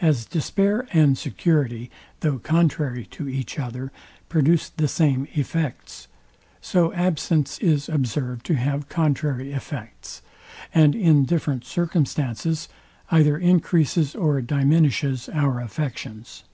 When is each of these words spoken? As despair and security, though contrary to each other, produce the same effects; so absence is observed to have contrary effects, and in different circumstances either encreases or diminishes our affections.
As 0.00 0.26
despair 0.26 0.86
and 0.92 1.18
security, 1.18 1.90
though 2.20 2.38
contrary 2.38 3.04
to 3.06 3.28
each 3.28 3.58
other, 3.58 3.90
produce 4.28 4.68
the 4.68 4.86
same 4.86 5.26
effects; 5.32 6.06
so 6.60 6.92
absence 6.92 7.58
is 7.58 7.88
observed 7.88 8.46
to 8.46 8.54
have 8.54 8.88
contrary 8.88 9.50
effects, 9.50 10.22
and 10.72 10.94
in 10.94 11.24
different 11.24 11.64
circumstances 11.64 12.68
either 13.10 13.36
encreases 13.40 14.14
or 14.14 14.40
diminishes 14.40 15.28
our 15.30 15.60
affections. 15.60 16.44